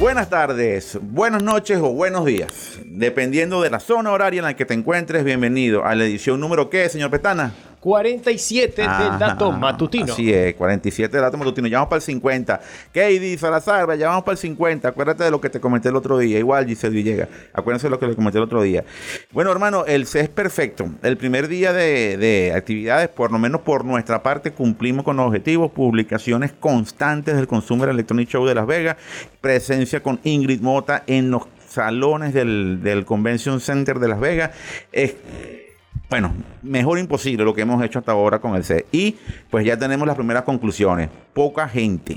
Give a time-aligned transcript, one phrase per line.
[0.00, 2.78] Buenas tardes, buenas noches o buenos días.
[2.86, 6.70] Dependiendo de la zona horaria en la que te encuentres, bienvenido a la edición número
[6.70, 7.52] ¿qué, señor Petana?
[7.80, 10.12] 47 del dato matutino.
[10.12, 11.66] Así es, 47 del dato matutino.
[11.66, 12.60] Ya vamos para el 50.
[12.92, 14.88] Katie Salazar, ya vamos para el 50.
[14.88, 16.38] Acuérdate de lo que te comenté el otro día.
[16.38, 17.28] Igual, Giselle Villegas.
[17.54, 18.84] Acuérdense de lo que le comenté el otro día.
[19.32, 20.90] Bueno, hermano, el C es perfecto.
[21.02, 25.26] El primer día de, de actividades, por lo menos por nuestra parte, cumplimos con los
[25.26, 25.72] objetivos.
[25.72, 28.96] Publicaciones constantes del Consumer Electronic Show de Las Vegas.
[29.40, 34.50] Presencia con Ingrid Mota en los salones del, del Convention Center de Las Vegas.
[34.92, 35.14] Es
[36.10, 38.84] bueno, mejor imposible lo que hemos hecho hasta ahora con el C.
[38.90, 39.16] Y
[39.48, 41.08] pues ya tenemos las primeras conclusiones.
[41.32, 42.16] Poca gente.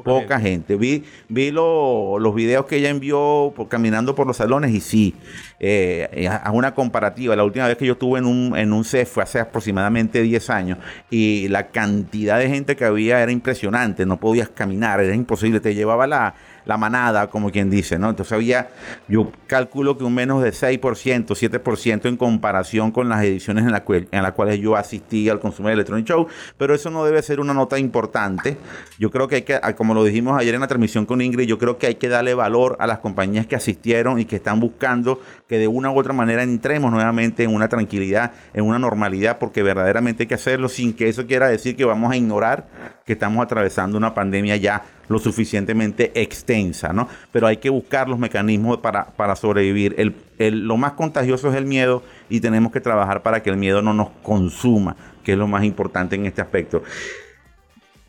[0.00, 0.76] Poca, gente.
[0.76, 5.14] Vi, vi los videos que ella envió caminando por los salones y sí,
[5.60, 7.36] eh, a una comparativa.
[7.36, 10.50] La última vez que yo estuve en un, en un C fue hace aproximadamente 10
[10.50, 10.78] años
[11.10, 14.06] y la cantidad de gente que había era impresionante.
[14.06, 15.60] No podías caminar, era imposible.
[15.60, 16.34] Te llevaba la,
[16.64, 18.10] la manada, como quien dice, ¿no?
[18.10, 18.70] Entonces había,
[19.08, 23.84] yo calculo que un menos de 6%, 7% en comparación con las ediciones en, la
[23.86, 27.54] en las cuales yo asistí al Consumer Electronic Show, pero eso no debe ser una
[27.54, 28.56] nota importante.
[28.98, 31.58] Yo creo que hay que, como lo dijimos ayer en la transmisión con Ingrid, yo
[31.58, 35.20] creo que hay que darle valor a las compañías que asistieron y que están buscando
[35.48, 39.64] que de una u otra manera entremos nuevamente en una tranquilidad, en una normalidad, porque
[39.64, 42.68] verdaderamente hay que hacerlo sin que eso quiera decir que vamos a ignorar
[43.04, 47.08] que estamos atravesando una pandemia ya lo suficientemente extensa, ¿no?
[47.32, 50.14] Pero hay que buscar los mecanismos para, para sobrevivir.
[50.38, 53.94] Lo más contagioso es el miedo y tenemos que trabajar para que el miedo no
[53.94, 54.94] nos consuma,
[55.24, 56.84] que es lo más importante en este aspecto.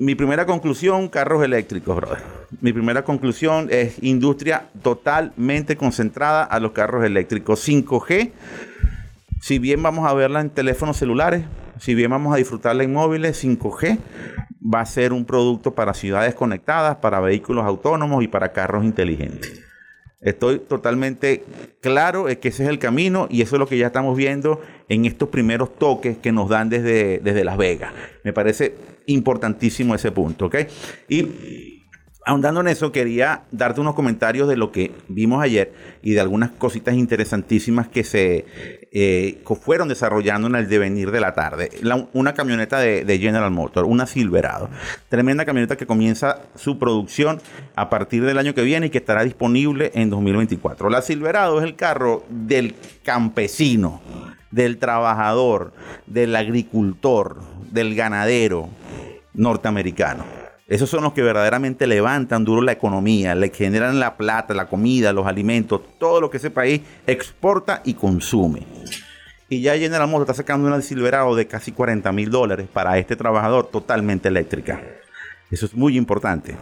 [0.03, 2.17] Mi primera conclusión, carros eléctricos, brother.
[2.59, 7.65] Mi primera conclusión es industria totalmente concentrada a los carros eléctricos.
[7.65, 8.31] 5G,
[9.39, 11.45] si bien vamos a verla en teléfonos celulares,
[11.79, 13.97] si bien vamos a disfrutarla en móviles, 5G
[14.61, 19.63] va a ser un producto para ciudades conectadas, para vehículos autónomos y para carros inteligentes.
[20.19, 21.45] Estoy totalmente
[21.79, 25.05] claro que ese es el camino y eso es lo que ya estamos viendo en
[25.05, 27.93] estos primeros toques que nos dan desde, desde Las Vegas.
[28.25, 28.75] Me parece
[29.07, 30.55] importantísimo ese punto, ¿ok?
[31.09, 31.73] Y
[32.25, 36.51] ahondando en eso, quería darte unos comentarios de lo que vimos ayer y de algunas
[36.51, 38.45] cositas interesantísimas que se
[38.91, 41.71] eh, fueron desarrollando en el devenir de la tarde.
[42.13, 44.69] una camioneta de, General Motors, una Silverado.
[45.09, 47.41] Tremenda camioneta que comienza su producción
[47.75, 50.89] a partir del año que viene y que estará disponible en 2024.
[50.89, 54.01] La Silverado es el carro del campesino,
[54.53, 55.73] del trabajador,
[56.07, 57.41] del agricultor,
[57.71, 58.69] del ganadero
[59.33, 60.23] norteamericano
[60.67, 65.11] esos son los que verdaderamente levantan duro la economía, le generan la plata, la comida,
[65.11, 68.65] los alimentos, todo lo que ese país exporta y consume.
[69.49, 73.15] Y ya General Motors está sacando una Silverado de casi 40 mil dólares para este
[73.15, 74.81] trabajador totalmente eléctrica.
[75.51, 76.55] Eso es muy importante.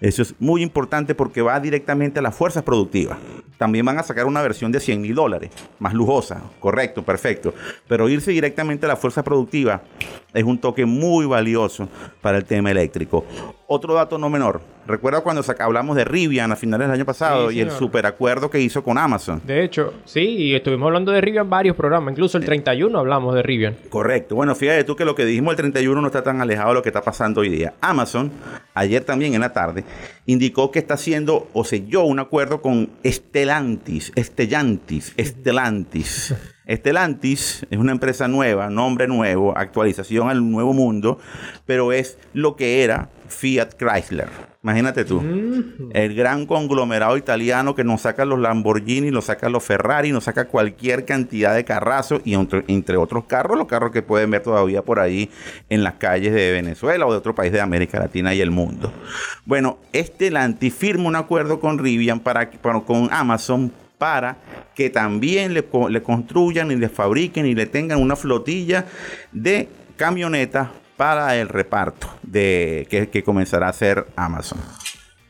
[0.00, 3.18] Eso es muy importante porque va directamente a las fuerzas productivas.
[3.58, 7.52] También van a sacar una versión de 100 mil dólares, más lujosa, correcto, perfecto.
[7.86, 9.82] Pero irse directamente a la fuerza productiva
[10.32, 11.88] es un toque muy valioso
[12.20, 13.24] para el tema eléctrico.
[13.66, 14.60] Otro dato no menor.
[14.86, 18.82] Recuerda cuando hablamos de Rivian a finales del año pasado y el superacuerdo que hizo
[18.82, 19.40] con Amazon.
[19.44, 22.10] De hecho, sí, y estuvimos hablando de Rivian en varios programas.
[22.10, 23.76] Incluso el 31 hablamos de Rivian.
[23.88, 24.34] Correcto.
[24.34, 26.82] Bueno, fíjate tú que lo que dijimos el 31 no está tan alejado de lo
[26.82, 27.74] que está pasando hoy día.
[27.80, 28.32] Amazon,
[28.74, 29.84] ayer también en la tarde,
[30.26, 36.34] indicó que está haciendo o selló un acuerdo con Estelantis, Estellantis, Estelantis.
[36.70, 41.18] Estelantis es una empresa nueva, nombre nuevo, actualización al nuevo mundo,
[41.66, 44.28] pero es lo que era Fiat Chrysler.
[44.62, 45.90] Imagínate tú, mm.
[45.94, 50.46] el gran conglomerado italiano que nos saca los Lamborghini, nos saca los Ferrari, nos saca
[50.46, 55.00] cualquier cantidad de carrazos y entre, otros carros, los carros que pueden ver todavía por
[55.00, 55.28] ahí
[55.70, 58.92] en las calles de Venezuela o de otro país de América Latina y el mundo.
[59.44, 64.38] Bueno, Estelantis firma un acuerdo con Rivian para, con Amazon para
[64.74, 65.62] que también le,
[66.02, 68.86] construyan y le fabriquen y le tengan una flotilla
[69.30, 69.68] de
[69.98, 74.58] camionetas para el reparto de que, comenzará a hacer Amazon.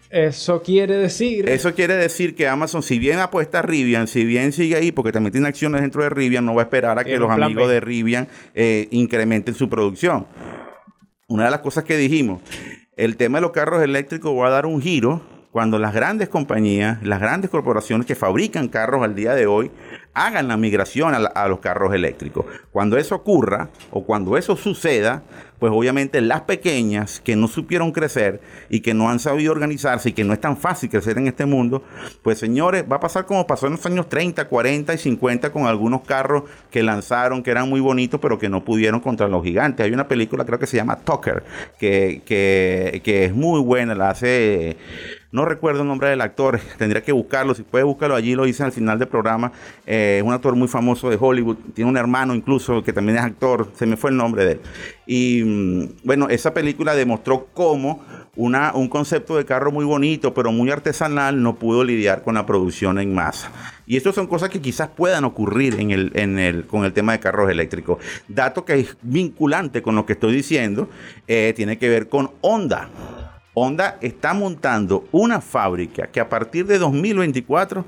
[0.08, 1.49] Eso quiere decir.
[1.49, 5.11] Eso quiere decir que Amazon, si bien apuesta a Rivian, si bien sigue ahí, porque
[5.11, 7.81] también tiene acciones dentro de Rivian, no va a esperar a que los amigos de
[7.81, 10.28] Rivian eh, incrementen su producción.
[11.26, 12.40] Una de las cosas que dijimos,
[12.96, 17.02] el tema de los carros eléctricos va a dar un giro cuando las grandes compañías,
[17.02, 19.70] las grandes corporaciones que fabrican carros al día de hoy,
[20.14, 22.44] hagan la migración a, los carros eléctricos.
[22.73, 25.23] Cuando eso ocurra o cuando eso suceda,
[25.58, 30.12] pues obviamente las pequeñas que no supieron crecer y que no han sabido organizarse y
[30.12, 31.85] que no es tan fácil crecer en este mundo,
[32.23, 35.67] pues señores, va a pasar como pasó en los años 30, 40 y 50 con
[35.67, 39.85] algunos carros que lanzaron, que eran muy bonitos, pero que no pudieron contra los gigantes.
[39.85, 41.44] Hay una película, creo que se llama Tucker,
[41.79, 44.76] que, que, es muy buena, la hace
[45.32, 47.55] No recuerdo el nombre del actor, tendría que buscarlo.
[47.55, 49.53] Si puede buscarlo allí, lo dicen al final del programa.
[49.87, 51.56] Eh, es un actor muy famoso de Hollywood.
[51.75, 53.71] Tiene un hermano incluso que también es actor.
[53.75, 54.61] Se me fue el nombre de él.
[55.06, 58.03] Y mm, bueno, esa película demostró cómo
[58.37, 62.99] un concepto de carro muy bonito, pero muy artesanal, no pudo lidiar con la producción
[62.99, 63.50] en masa.
[63.87, 65.77] Y estas son cosas que quizás puedan ocurrir
[66.69, 67.99] con el tema de carros eléctricos.
[68.29, 70.88] Dato que es vinculante con lo que estoy diciendo,
[71.27, 72.88] eh, tiene que ver con Honda.
[73.55, 77.85] Honda está montando una fábrica que a partir de 2024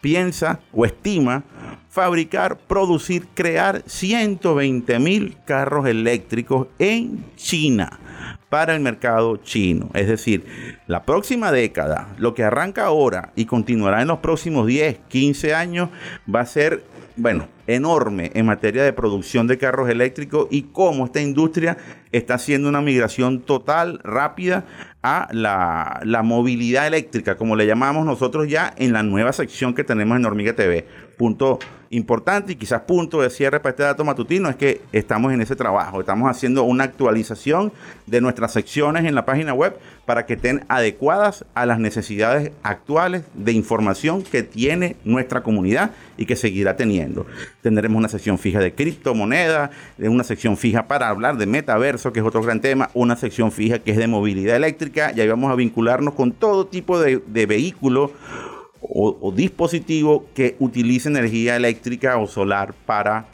[0.00, 1.44] piensa o estima
[1.88, 7.98] fabricar, producir, crear 120 mil carros eléctricos en China
[8.48, 9.90] para el mercado chino.
[9.94, 10.44] Es decir,
[10.86, 15.88] la próxima década, lo que arranca ahora y continuará en los próximos 10, 15 años,
[16.32, 16.84] va a ser,
[17.16, 21.76] bueno, enorme en materia de producción de carros eléctricos y cómo esta industria
[22.10, 24.64] está haciendo una migración total, rápida,
[25.02, 29.84] a la, la, movilidad eléctrica, como le llamamos nosotros ya en la nueva sección que
[29.84, 30.86] tenemos en Hormiga TV.
[31.16, 31.60] Punto
[31.90, 35.56] importante y quizás punto de cierre para este dato matutino es que estamos en ese
[35.56, 37.72] trabajo, estamos haciendo una actualización
[38.06, 39.78] de nuestras secciones en la página web
[40.08, 46.24] para que estén adecuadas a las necesidades actuales de información que tiene nuestra comunidad y
[46.24, 47.26] que seguirá teniendo.
[47.60, 49.68] Tendremos una sección fija de criptomonedas,
[49.98, 53.80] una sección fija para hablar de metaverso, que es otro gran tema, una sección fija
[53.80, 57.44] que es de movilidad eléctrica, y ahí vamos a vincularnos con todo tipo de, de
[57.44, 58.12] vehículos
[58.88, 63.28] o, dispositivo que utilice energía eléctrica o solar para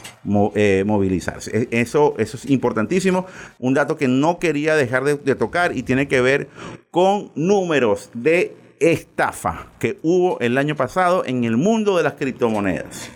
[0.54, 1.68] eh, movilizarse.
[1.70, 3.26] E, eso, eso es importantísimo.
[3.58, 6.48] Un dato que no quería dejar de, de tocar y tiene que ver
[6.90, 13.10] con números de estafa que hubo el año pasado en el mundo de las criptomonedas.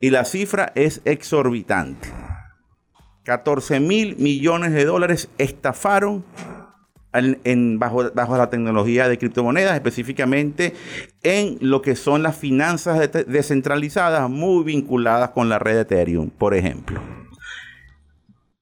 [0.00, 2.08] Y la cifra es exorbitante.
[3.24, 6.24] 14 mil millones de dólares estafaron
[7.12, 10.74] en, bajo, la tecnología de criptomonedas, específicamente
[11.22, 16.54] en lo que son las finanzas descentralizadas muy vinculadas con la red de Ethereum, por
[16.54, 17.00] ejemplo.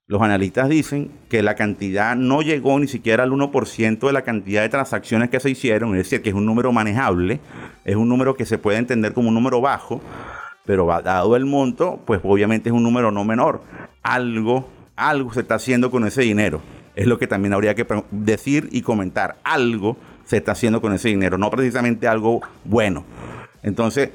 [0.06, 4.62] Los analistas dicen que la cantidad no llegó ni siquiera al 1% de la cantidad
[4.62, 7.38] de transacciones que se hicieron, es decir, que es un número manejable,
[7.84, 10.00] es un número que se puede entender como un número bajo,
[10.66, 13.62] pero dado el monto, pues obviamente es un número no menor.
[14.02, 16.60] Algo, algo se está haciendo con ese dinero
[16.94, 19.38] es lo que también habría que decir y comentar.
[19.44, 23.04] Algo se está haciendo con ese dinero, no precisamente algo bueno.
[23.62, 24.10] Entonces,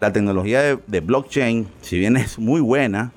[0.00, 3.12] la tecnología de, blockchain, si bien es muy buena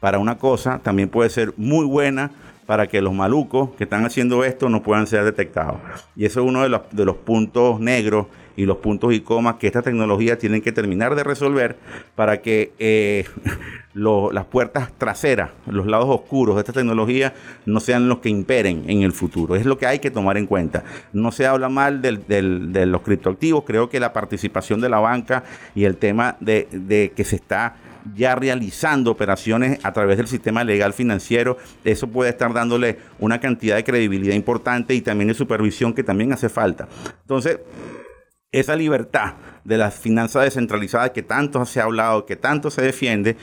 [0.00, 2.30] para una cosa, también puede ser muy buena
[2.70, 5.78] para que los malucos que están haciendo esto no puedan ser detectados.
[6.14, 9.56] Y eso es uno de los, de los puntos negros y los puntos y comas
[9.56, 11.78] que esta tecnología tienen que terminar de resolver
[12.14, 13.24] para que eh,
[13.94, 17.34] las puertas traseras, los lados oscuros de esta tecnología
[17.66, 19.56] no sean los que imperen en el futuro.
[19.56, 20.84] Es lo que hay que tomar en cuenta.
[21.12, 25.42] No se habla mal de los criptoactivos, creo que la participación de la banca
[25.74, 27.74] y el tema de, de que se está
[28.14, 33.76] ya realizando operaciones a través del sistema legal financiero, eso puede estar dándole una cantidad
[33.76, 36.88] de credibilidad importante y también de supervisión que también hace falta.
[37.22, 37.60] Entonces,
[38.52, 43.36] esa libertad de las finanzas descentralizadas que tanto se ha hablado, que tanto se defiende,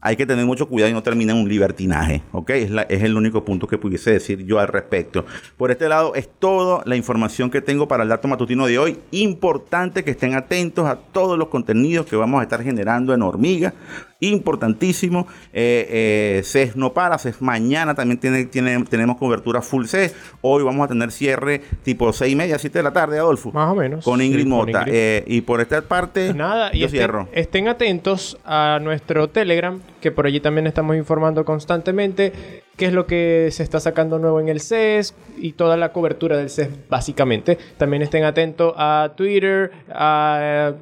[0.00, 2.50] hay que tener mucho cuidado y no termine en un libertinaje, ¿ok?
[2.50, 5.24] Es, es, el único punto que pudiese decir yo al respecto.
[5.56, 8.98] Por este lado es toda la información que tengo para el dato matutino de hoy.
[9.10, 13.74] Importante que estén atentos a todos los contenidos que vamos a estar generando en Hormiga
[14.20, 15.26] importantísimo.
[15.52, 20.14] Eh, eh, CES no para, CES mañana también tiene, tiene, tenemos cobertura full CES.
[20.40, 23.52] Hoy vamos a tener cierre tipo 6 y media, 7 de la tarde, Adolfo.
[23.52, 24.04] Más o menos.
[24.04, 24.84] Con Ingrid Mota.
[24.86, 27.28] Eh, y por esta parte, pues nada, yo cierro.
[27.32, 33.06] Estén atentos a nuestro Telegram, que por allí también estamos informando constantemente qué es lo
[33.06, 37.58] que se está sacando nuevo en el CES y toda la cobertura del CES básicamente.
[37.76, 40.72] También estén atentos a Twitter, a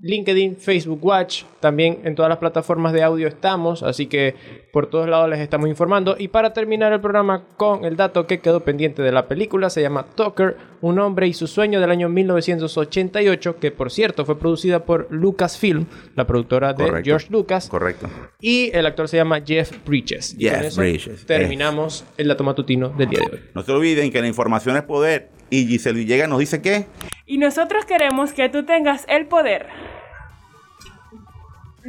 [0.00, 4.34] LinkedIn, Facebook Watch, también en todas las plataformas de audio estamos, así que
[4.72, 6.14] por todos lados les estamos informando.
[6.18, 9.82] Y para terminar el programa con el dato que quedó pendiente de la película, se
[9.82, 14.84] llama Tucker, un hombre y su sueño del año 1988, que por cierto fue producida
[14.84, 17.68] por Lucasfilm, la productora de George Lucas.
[17.68, 18.08] Correcto.
[18.40, 20.36] Y el actor se llama Jeff Bridges.
[20.38, 21.26] Jeff Bridges.
[21.26, 23.42] Terminamos el dato matutino del día de hoy.
[23.54, 26.86] No se olviden que la información es poder y Giselle Villegas nos dice que...
[27.26, 29.68] Y nosotros queremos que tú tengas el poder.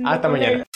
[0.05, 0.68] Hasta mañana.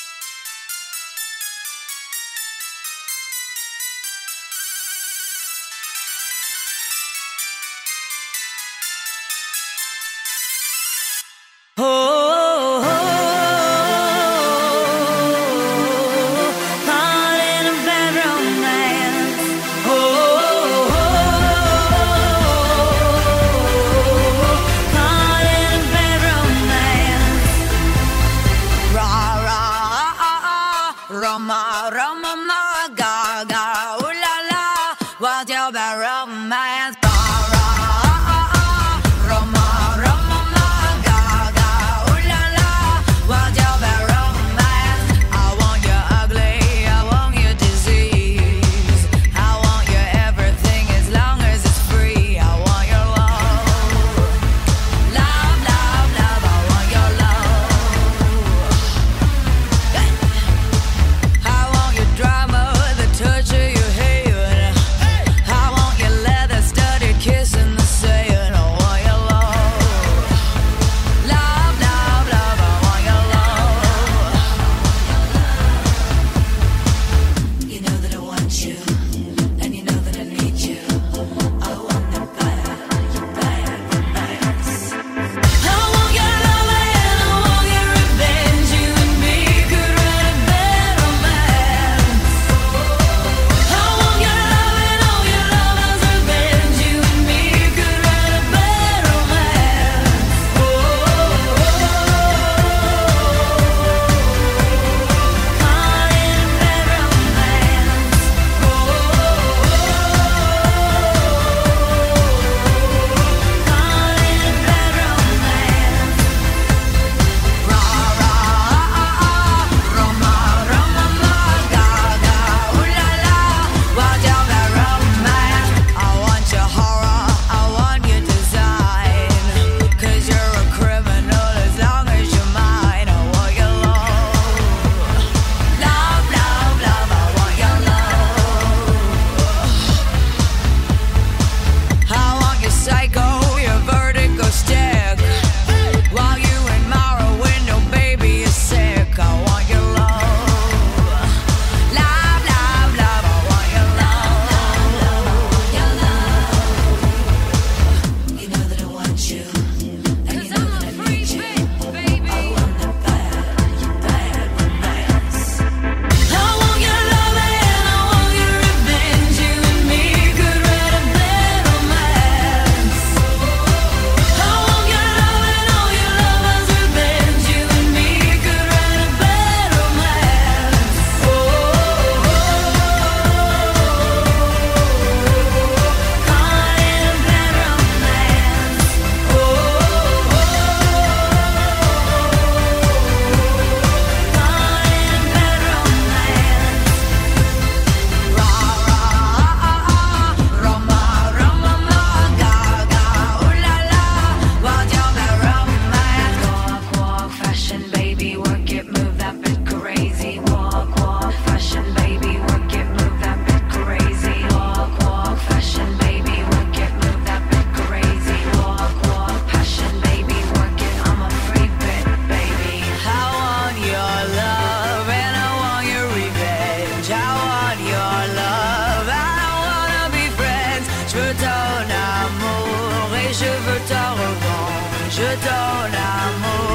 [235.36, 236.73] perdonamos.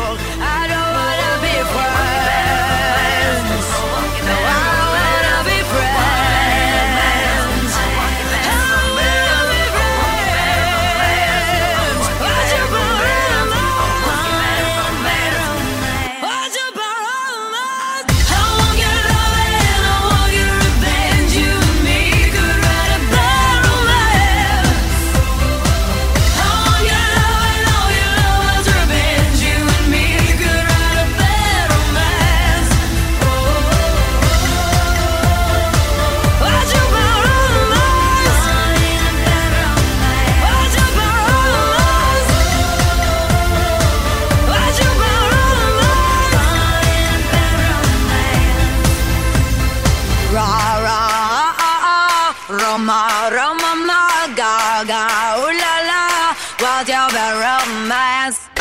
[52.68, 55.02] Roma, Roma, Gaga,
[55.40, 57.08] ooh la la, what's your
[57.40, 58.57] romance?